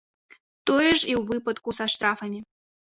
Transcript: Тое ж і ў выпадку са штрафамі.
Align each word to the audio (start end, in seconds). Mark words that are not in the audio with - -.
Тое 0.67 0.87
ж 0.87 0.97
і 0.97 1.13
ў 1.19 1.21
выпадку 1.31 1.69
са 1.81 1.85
штрафамі. 1.97 2.39